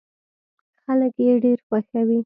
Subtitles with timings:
[0.83, 2.19] خلک يې ډېر خوښوي.